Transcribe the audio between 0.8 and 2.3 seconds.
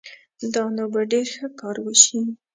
به ډېر ښه کار وشي